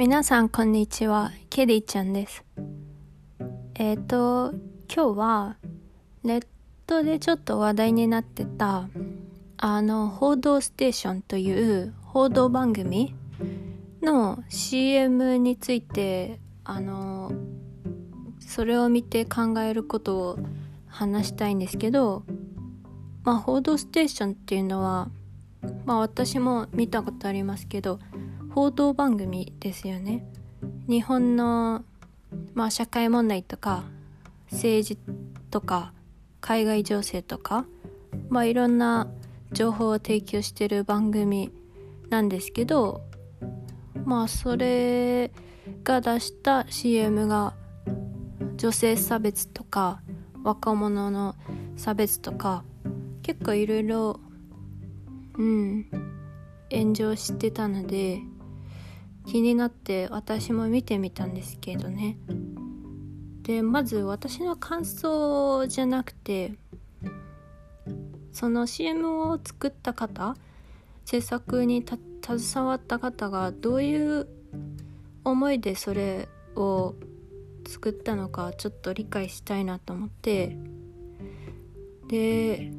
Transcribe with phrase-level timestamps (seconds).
[0.00, 1.30] 皆さんこんにちは。
[1.50, 2.42] ケリーちゃんです。
[3.74, 4.54] えっ、ー、と
[4.88, 5.56] 今日は
[6.24, 6.46] ネッ
[6.86, 8.88] トでちょっと話題になってた
[9.58, 13.14] あの「報道ステーション」という報道番組
[14.00, 17.32] の CM についてあの
[18.38, 20.38] それを見て考えることを
[20.86, 22.22] 話したいんですけど
[23.22, 25.10] まあ「報道ステーション」っていうのは
[25.84, 27.98] まあ私も見たことありますけど
[28.50, 30.24] 報道番組ですよね。
[30.88, 31.84] 日本の、
[32.54, 33.84] まあ、社会問題とか
[34.50, 34.98] 政治
[35.50, 35.92] とか
[36.40, 37.64] 海外情勢とか、
[38.28, 39.08] まあ、いろんな
[39.52, 41.52] 情報を提供してる番組
[42.08, 43.02] なんですけど
[44.04, 45.30] まあそれ
[45.84, 47.54] が出した CM が
[48.56, 50.02] 女性差別とか
[50.42, 51.36] 若者の
[51.76, 52.64] 差別とか
[53.22, 54.20] 結構いろいろ
[55.38, 55.86] うん
[56.70, 58.20] 炎上してたので
[59.30, 62.18] 気になって私も見てみたんですけどね。
[63.42, 66.54] でまず私の感想じゃなくて
[68.32, 70.36] その CM を作った方
[71.04, 74.26] 制作に携わった方がどういう
[75.22, 76.96] 思いでそれを
[77.68, 80.56] 作ったのかちょっと理解したいなと思って
[82.08, 82.72] で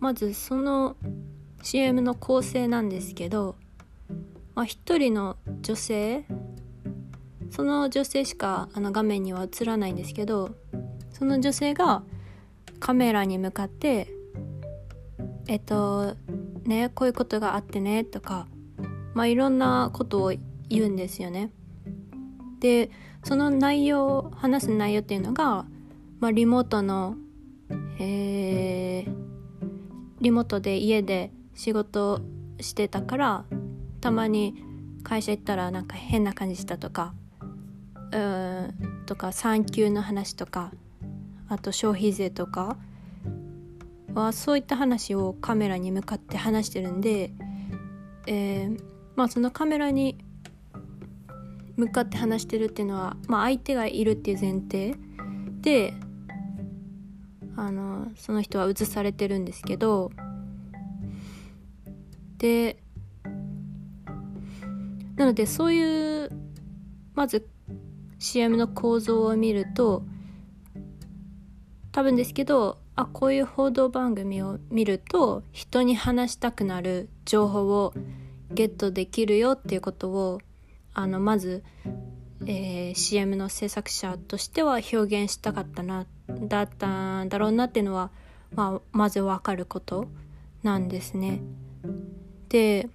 [0.00, 0.96] まずその
[1.62, 3.56] CM の構成なんですけど
[4.54, 6.24] まあ、一人の女性？
[7.50, 10.54] その女性しかあの画面には映らないんですけど
[11.10, 12.02] その女性が
[12.80, 14.08] カメラに向かって
[15.46, 16.16] えっと
[16.64, 18.48] ねこういうことがあってねとか
[19.12, 20.32] まあいろんなことを
[20.70, 21.52] 言うんですよね。
[22.58, 22.90] で
[23.22, 25.66] その内容話す内容っていうのが、
[26.20, 27.16] まあ、リモートの、
[28.00, 29.14] えー、
[30.22, 32.22] リモートで家で仕事
[32.60, 33.44] してたから
[34.02, 34.62] たまに
[35.04, 37.14] 会社行ったらなんか変な感じしたとか
[38.10, 40.72] うんとか産休の話とか
[41.48, 42.76] あと消費税とか
[44.12, 47.32] はそういった話をカメラに向かって話してるんで、
[48.26, 50.18] えー、まあそのカメラに
[51.76, 54.96] 向かって話してるっていうのは、まあ、相手がいるっていう前提
[55.60, 55.94] で
[57.56, 60.10] あのその人は映されてるんですけど
[62.38, 62.81] で
[65.16, 66.30] なのでそういう
[67.14, 67.46] まず
[68.18, 70.04] CM の構造を見ると
[71.90, 77.94] 多分ですけどあこういう報道番組を見ると人に話したくなる情報を
[78.50, 80.40] ゲットできるよっていうことを
[80.94, 81.64] あのまず、
[82.46, 88.10] えー、CM の制作者としては表現したかったなだったんだろうなっていうのは、
[88.54, 90.08] まあ、まず分かること
[90.62, 91.40] なんですね。
[92.48, 92.88] で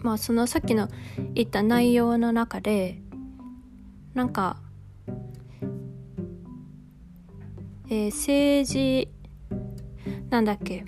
[0.00, 0.88] まあそのさっきの
[1.34, 3.00] 言った内容の中で
[4.14, 4.56] なんか、
[7.88, 9.08] えー、政治
[10.30, 10.84] なんだっけ。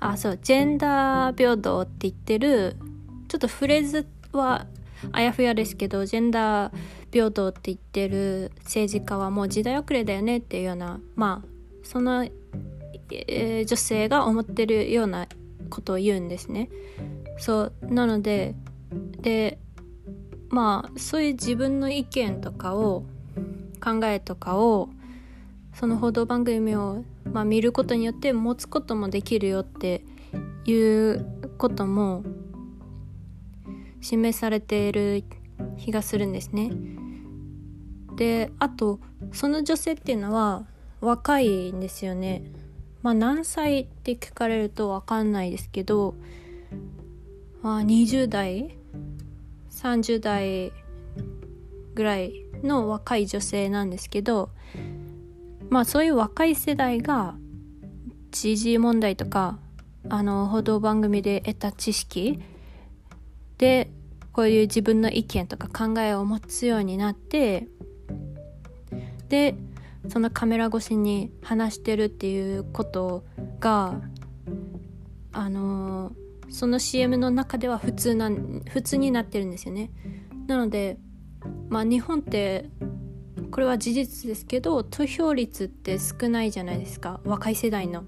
[0.00, 2.76] あそうジェンダー平等って言ってる
[3.28, 4.66] ちょっとフレーズは
[5.12, 6.72] あやふやですけどジェンダー
[7.10, 11.48] 平等って言ってる政治家はもう時代遅れだよねっていうようなまあ
[11.82, 15.26] その、えー、女性が思ってるような
[15.70, 16.70] ことを言うんですね。
[17.38, 18.54] そうなので
[19.20, 19.58] で
[20.48, 23.04] まあそういう自分の意見とかを
[23.82, 24.88] 考えとかを
[25.74, 30.04] その報道番組を、まあ、見ることによって持つこともできるよって
[30.64, 31.26] いう
[31.58, 32.22] ことも
[34.00, 35.24] 示されている
[35.76, 36.70] 気がするんですね。
[38.16, 39.00] であと
[39.32, 40.66] その女性っていうのは
[41.00, 42.44] 若いんですよね。
[43.04, 46.14] まあ何歳って聞かれると分かんないですけど、
[47.60, 48.78] まあ、20代
[49.70, 50.72] 30代
[51.94, 52.32] ぐらい
[52.62, 54.48] の若い女性なんですけど
[55.68, 57.34] まあそういう若い世代が
[58.30, 59.58] 時事問題とか
[60.08, 62.40] あの報道番組で得た知識
[63.58, 63.90] で
[64.32, 67.68] こういう自分の意見とか考えを持つようになって
[69.28, 69.56] で
[70.08, 73.24] そのカメラ越しに話してるっていうこと
[73.60, 74.00] が
[75.32, 76.12] あの、
[76.48, 78.30] その CM の中では普通な
[78.68, 79.90] 普通になってるんですよね。
[80.46, 80.98] なので
[81.68, 82.70] まあ日本って
[83.50, 87.20] これは事実ですけど投票率って少ないじゃないですか。
[87.24, 88.04] 若い世代の。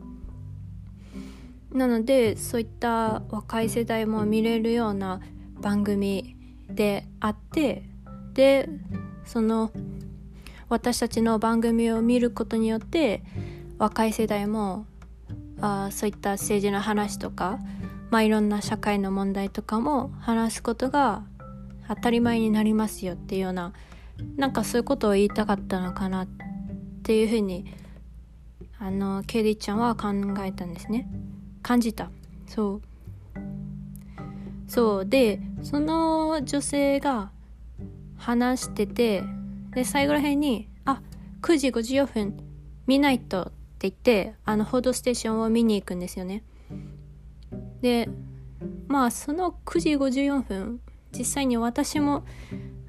[1.73, 5.21] なのでそういった若い世代も見れるような
[5.61, 6.37] 番組
[6.71, 7.83] であって
[8.33, 8.69] で
[9.25, 9.71] その
[10.69, 13.23] 私たちの番組を見ることによって
[13.79, 14.87] 若い世代も
[15.61, 17.59] あそういった政治の話とか
[18.11, 21.23] まあいろんな社会の問題とかも話すことが
[21.89, 23.73] 当たり前になりますよっていうような
[24.37, 26.29] なんかそういうことを言いたかったのかなっ
[27.03, 27.65] ていうふうに
[28.79, 30.09] あのケイリちゃんは考
[30.45, 31.09] えたんですね。
[31.63, 32.11] 感じた。
[32.47, 32.83] そう。
[34.69, 35.07] そう。
[35.07, 37.31] でその女性が
[38.19, 39.23] 話してて
[39.77, 41.03] で最後らへんに「あ
[41.43, 42.39] 9時54分
[42.87, 43.43] 見ないと」
[43.77, 46.43] って言ってあの報道ステーションを見に行くんですよね。
[47.83, 48.09] で
[48.89, 50.81] まあその9時54分
[51.13, 52.25] 実際に私も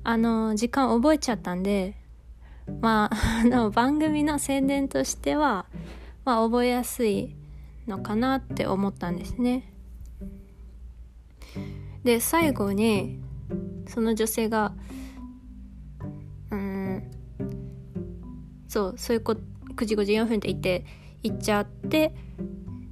[0.06, 1.98] あの時間覚えちゃったんで
[2.80, 5.66] まあ あの番組の宣伝としては
[6.24, 7.36] まあ覚えやすい
[7.86, 9.74] のかなって思ったんですね。
[12.06, 13.20] で最後に
[13.90, 14.74] その女性が
[18.68, 19.36] そうそういうこ
[19.76, 20.86] 9時54分って言って
[21.24, 22.14] 行っちゃって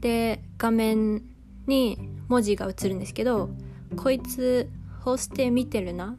[0.01, 1.23] で画面
[1.67, 3.49] に文字が映るんですけど
[3.97, 4.69] 「こいつ
[5.01, 6.17] ホステ見てるな」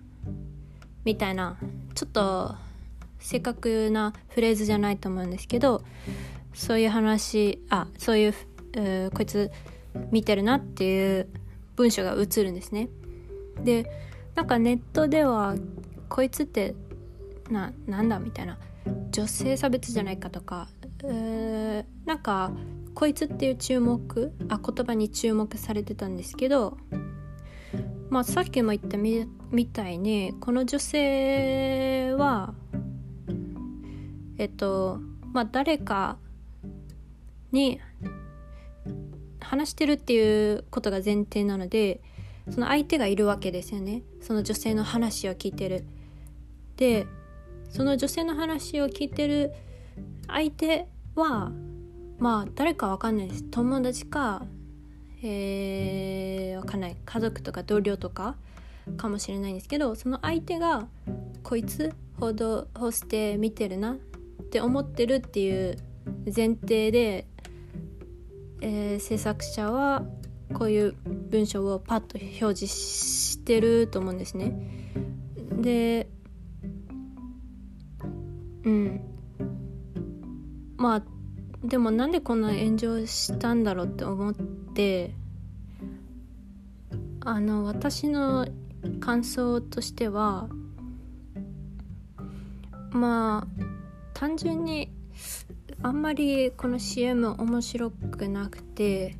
[1.04, 1.56] みたいな
[1.94, 2.54] ちょっと
[3.18, 5.82] 正確なフレーズじゃないと思うんですけど
[6.54, 8.34] そういう話あそういう
[9.12, 9.50] こいつ
[10.10, 11.28] 見てるなっていう
[11.76, 12.88] 文章が映るんですね。
[13.64, 13.90] で
[14.34, 15.54] なんかネットでは
[16.08, 16.74] こいつって
[17.50, 18.18] ななんだ？
[18.18, 18.58] みたいな。
[19.10, 20.68] 女性差別じゃないかとか
[21.02, 22.52] うーなんか
[22.94, 26.76] こいつっていう注目あ言葉に注目されてたんですけど
[28.10, 32.54] まあさっきも言ったみみたいにこの女性は
[34.38, 35.00] えっと
[35.32, 36.18] まあ誰か
[37.52, 37.80] に
[39.40, 42.00] 話してるっていうことが前提なので
[42.50, 44.02] その相手がいるわけですよね。
[44.20, 45.84] その女性の話を聞いてる。
[46.76, 47.06] で
[47.76, 49.52] その女性の話を聞いてる
[50.28, 51.52] 相手は
[52.18, 54.46] まあ誰かわかんないです友達か
[55.22, 58.36] えー、わかんない家族とか同僚とか
[58.96, 60.86] かもしれないんですけどその相手が
[61.42, 63.96] こいつ報道をして見てるなっ
[64.50, 65.76] て思ってるっていう
[66.34, 67.26] 前提で
[68.62, 70.02] えー、制作者は
[70.54, 74.58] こういう文章をパッと表示してると思うんですね。
[75.60, 76.05] で
[78.66, 79.00] うん。
[80.76, 81.02] まあ
[81.64, 84.34] でもなんでこんな炎上したんだろうって思っ
[84.74, 85.14] て
[87.20, 88.46] あの私の
[89.00, 90.48] 感想としては
[92.90, 93.64] まあ
[94.14, 94.92] 単純に
[95.82, 99.16] あんまりこの CM 面白くなくて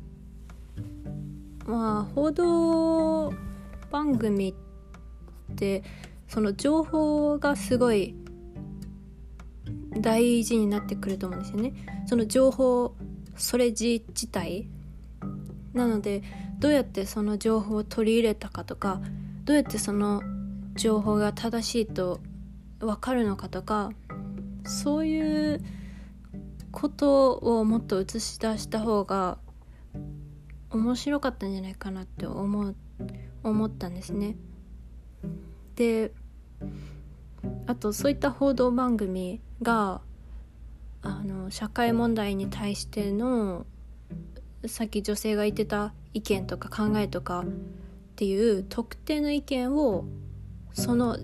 [1.65, 3.33] まあ報道
[3.91, 4.55] 番組
[5.51, 5.83] って
[6.27, 8.15] その情報がすごい
[9.99, 11.73] 大事になってくると思うんですよね。
[12.05, 12.95] その情報
[13.35, 14.01] それ自
[14.31, 14.67] 体
[15.73, 16.23] なので
[16.59, 19.01] どうやってその情報を取り入れたかとか
[19.45, 20.21] どうやってその
[20.75, 22.19] 情報が正しいと
[22.79, 23.91] 分かるのかとか
[24.65, 25.61] そういう
[26.71, 29.37] ことをもっと映し出した方が
[30.69, 32.75] 面白かったんじゃないかなって思う
[33.43, 34.35] 思ったんですね。
[35.75, 36.11] で
[37.67, 40.01] あとそういった報道番組が
[41.01, 43.65] あの社会問題に対しての
[44.65, 47.45] さっき女性が言ってた意見とか考えとかっ
[48.15, 50.05] ていう特定の意見を
[50.73, 51.17] その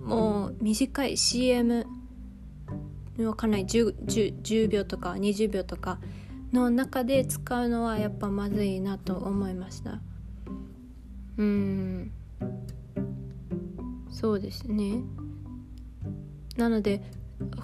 [0.00, 1.86] もう短い CM
[3.18, 5.98] わかんない 10, 10, 10秒とか20秒とか
[6.52, 10.00] の中で使うのはやっぱまずいなと思いました。
[11.36, 12.12] うん。
[14.10, 15.02] そうですね。
[16.56, 17.02] なので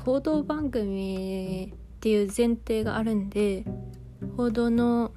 [0.05, 3.65] 報道番組っていう前提があるんで
[4.37, 5.13] 報道の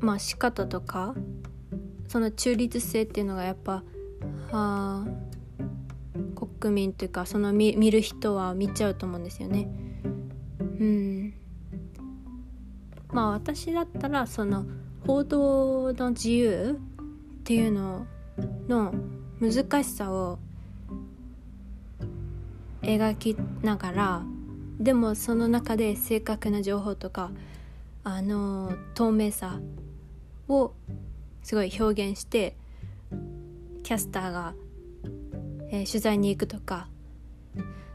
[0.00, 1.14] まあ仕方とか
[2.08, 3.82] その中立性っていうのがやっぱ
[4.52, 5.04] あ
[6.60, 9.68] 国民というかその見見る人は見ちゃうと思うんですよね。
[10.60, 11.34] うん
[13.12, 14.66] まあ私だったらその
[15.06, 16.78] 報道の自由
[17.40, 18.06] っていうの
[18.68, 18.94] の
[19.40, 20.38] 難しさを
[22.84, 24.22] 描きながら
[24.78, 27.30] でもその中で正確な情報とか
[28.02, 29.60] あの透明さ
[30.48, 30.72] を
[31.42, 32.56] すごい表現して
[33.82, 34.54] キャスターが
[35.74, 36.86] えー、取材に行くとか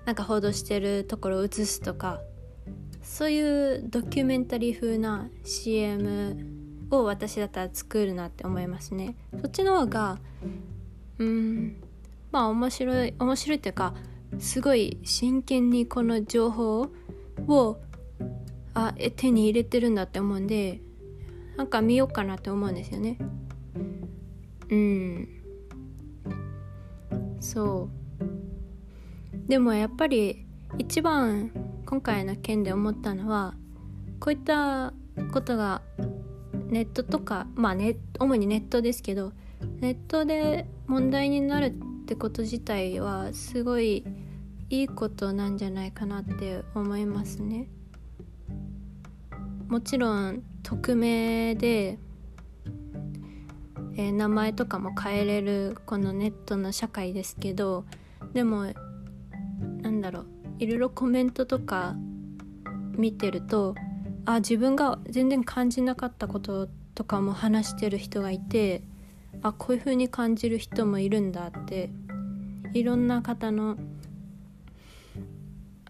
[0.05, 2.19] なんか報道してるところを映すとか
[3.01, 6.35] そういうドキュメンタリー風な CM
[6.91, 9.15] を私だったら作るなって思いますね。
[9.39, 10.19] そっちの方が
[11.19, 11.75] うん
[12.31, 13.93] まあ面白い面白いっていうか
[14.37, 16.89] すごい真剣にこの情報
[17.47, 17.77] を
[18.73, 20.81] あ手に入れてるんだって思うんで
[21.57, 23.17] なんか見ようかなって思うんですよね。
[24.69, 25.27] うん。
[27.39, 29.49] そう。
[29.49, 30.45] でもやっぱり
[30.77, 31.51] 一番
[31.85, 33.55] 今回の件で思ったのは
[34.19, 34.93] こういった
[35.33, 35.81] ことが
[36.67, 39.33] ネットとかまあね主にネットですけど
[39.81, 41.71] ネットで問題になるっ
[42.05, 44.05] てこと自体はすごい
[44.69, 47.67] いいことなんじゃないかなって思いますね。
[49.67, 51.99] もちろん匿名で、
[53.95, 57.85] えー、名前とかも変えれるこのネットの社会ですけど
[58.33, 58.73] でも
[59.81, 60.25] なんだろう
[60.57, 61.95] いろいろコメントとか
[62.97, 63.75] 見てると
[64.25, 68.83] あ自分が全然感じなかったこととかも話してる人がいて
[69.43, 71.91] あこういう風に感じる人もいるんだって
[72.73, 73.77] いろんな方の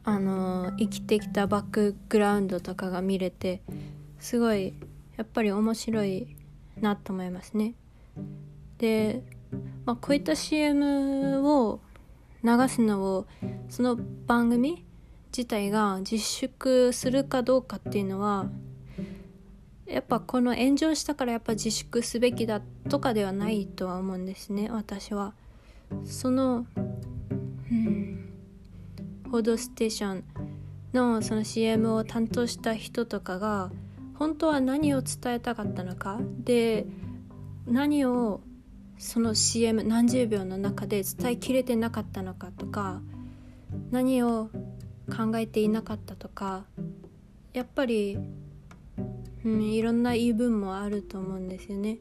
[0.10, 3.62] あの生きてきたバックグラウンドとかが見れて
[4.20, 4.74] すごい
[5.18, 6.36] やっぱり面白い
[6.82, 7.76] なと思いますね。
[8.80, 9.22] で、
[9.86, 11.80] まあ、こういった CM を
[12.44, 13.28] 流すのを
[13.70, 14.84] その番組
[15.28, 18.48] 自体が自粛するかどうかっていうのは
[19.86, 25.36] やっぱこの炎上したからやっぱ自粛すべきだとかではないとは思うんですね私は。
[26.04, 26.66] その、
[27.72, 28.29] うん
[29.32, 30.24] 報道ステーション
[30.94, 33.72] のその CM を担当した人とかが
[34.16, 36.20] 本当は何を伝えたかったのか？
[36.44, 36.88] で
[37.68, 38.42] 何を
[38.98, 43.02] その CM 何十秒の中で伝えきれてなかったのかとか
[43.92, 44.50] 何を
[45.16, 46.66] 考えていなかったとか
[47.54, 48.18] やっぱり、
[49.46, 52.00] うん、いろんな言い分もあると思うんですよね。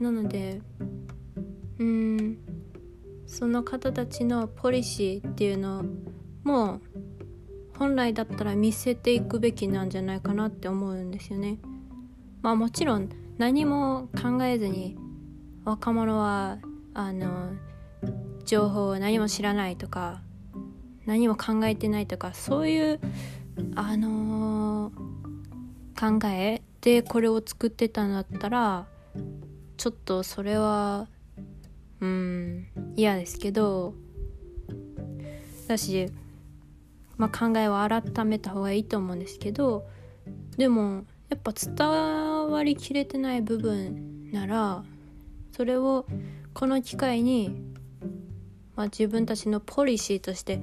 [0.00, 0.60] なので
[1.78, 2.38] うん
[3.32, 5.86] その方たちのポリシーっていうの
[6.44, 6.82] も
[7.78, 11.58] 本来だったら見せていくべきなんじゃないかなって思うんですよね。
[12.42, 13.08] まあもちろん
[13.38, 14.98] 何も考えずに
[15.64, 16.58] 若者は
[16.92, 17.54] あの
[18.44, 20.20] 情報を何も知らないとか
[21.06, 23.00] 何も考えてないとかそういう
[23.74, 28.86] あのー、考えでこれを作ってたんだったら
[29.78, 31.08] ちょっとそれは
[32.02, 32.66] うん
[32.96, 33.94] 嫌ですけど
[35.68, 36.08] だし、
[37.16, 39.86] まあ、考えは改めた方がいいと思うんですけど
[40.56, 44.84] でもやっぱ伝わりきれてない部分なら
[45.52, 46.04] それを
[46.52, 47.56] この機会に、
[48.74, 50.56] まあ、自分たちのポリシーとして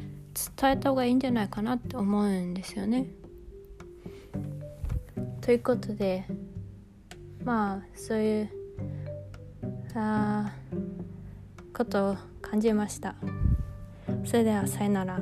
[0.60, 3.08] 伝えた方がいいんじゃないかなって思うんですよね。
[5.42, 6.26] ということで
[7.44, 8.50] まあそういう
[9.96, 10.52] あ
[11.80, 13.16] ことを感じました。
[14.26, 15.18] それではさよなら。